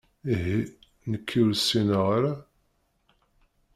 Ihi 0.33 0.57
nekki 1.09 1.37
ur 1.45 1.53
ssineɣ 1.55 2.05
ara? 2.17 2.33